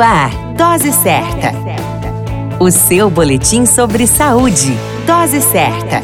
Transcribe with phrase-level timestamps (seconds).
[0.00, 1.52] Ar, Dose Certa.
[2.58, 4.74] O seu boletim sobre saúde.
[5.06, 6.02] Dose Certa.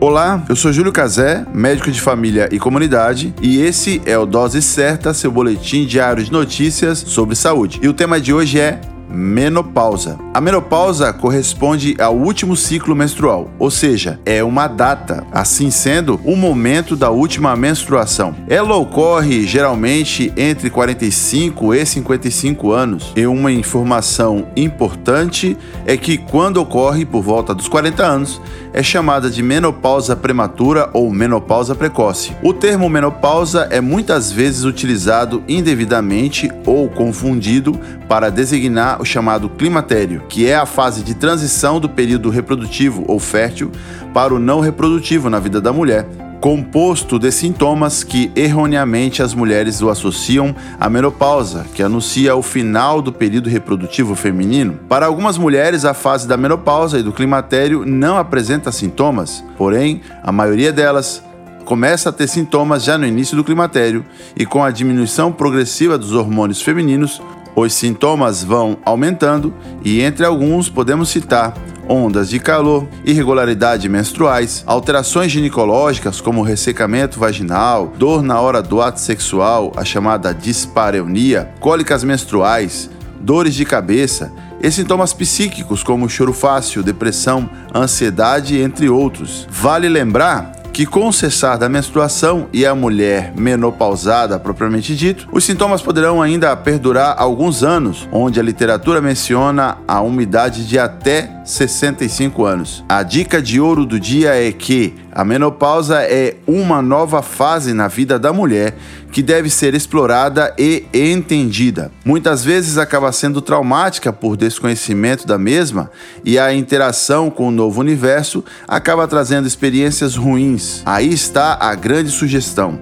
[0.00, 4.62] Olá, eu sou Júlio Cazé, médico de família e comunidade, e esse é o Dose
[4.62, 7.80] Certa, seu boletim diário de notícias sobre saúde.
[7.82, 8.80] E o tema de hoje é
[9.14, 10.18] menopausa.
[10.34, 16.34] A menopausa corresponde ao último ciclo menstrual, ou seja, é uma data, assim sendo, o
[16.34, 18.34] momento da última menstruação.
[18.48, 23.12] Ela ocorre geralmente entre 45 e 55 anos.
[23.14, 25.56] E uma informação importante
[25.86, 28.40] é que quando ocorre por volta dos 40 anos,
[28.72, 32.32] é chamada de menopausa prematura ou menopausa precoce.
[32.42, 37.78] O termo menopausa é muitas vezes utilizado indevidamente ou confundido
[38.08, 43.20] para designar o chamado climatério, que é a fase de transição do período reprodutivo ou
[43.20, 43.70] fértil
[44.14, 46.06] para o não reprodutivo na vida da mulher,
[46.40, 53.02] composto de sintomas que erroneamente as mulheres o associam à menopausa, que anuncia o final
[53.02, 54.78] do período reprodutivo feminino.
[54.88, 60.32] Para algumas mulheres, a fase da menopausa e do climatério não apresenta sintomas, porém, a
[60.32, 61.22] maioria delas
[61.66, 64.04] começa a ter sintomas já no início do climatério
[64.36, 67.20] e com a diminuição progressiva dos hormônios femininos,
[67.54, 71.54] os sintomas vão aumentando e entre alguns podemos citar
[71.88, 79.00] ondas de calor, irregularidades menstruais, alterações ginecológicas como ressecamento vaginal, dor na hora do ato
[79.00, 84.32] sexual, a chamada dispareunia, cólicas menstruais, dores de cabeça
[84.62, 89.46] e sintomas psíquicos como choro fácil, depressão, ansiedade, entre outros.
[89.50, 95.44] Vale lembrar que com o cessar da menstruação e a mulher menopausada propriamente dito, os
[95.44, 102.44] sintomas poderão ainda perdurar alguns anos, onde a literatura menciona a umidade de até 65
[102.44, 102.84] anos.
[102.88, 107.86] A dica de ouro do dia é que a menopausa é uma nova fase na
[107.86, 108.74] vida da mulher
[109.12, 111.92] que deve ser explorada e entendida.
[112.04, 115.88] Muitas vezes acaba sendo traumática por desconhecimento da mesma
[116.24, 120.63] e a interação com o novo universo acaba trazendo experiências ruins.
[120.84, 122.78] Aí está a grande sugestão.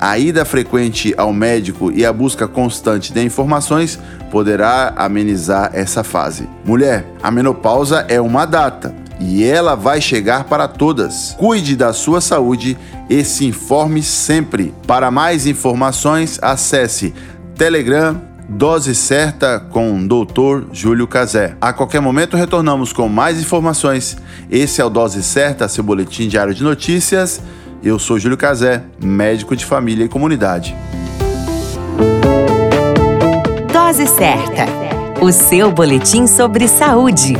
[0.00, 3.98] A ida frequente ao médico e a busca constante de informações
[4.30, 6.48] poderá amenizar essa fase.
[6.64, 11.34] Mulher, a menopausa é uma data e ela vai chegar para todas.
[11.38, 12.76] Cuide da sua saúde
[13.08, 14.74] e se informe sempre.
[14.86, 17.14] Para mais informações, acesse
[17.56, 20.66] Telegram Dose Certa com o Dr.
[20.72, 21.56] Júlio Cazé.
[21.60, 24.16] A qualquer momento retornamos com mais informações.
[24.50, 27.40] Esse é o Dose Certa, seu boletim diário de notícias.
[27.82, 30.74] Eu sou Júlio Cazé, médico de família e comunidade.
[33.72, 34.66] Dose Certa,
[35.22, 37.34] o seu boletim sobre saúde.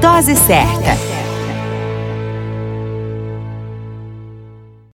[0.00, 1.19] Dose Certa.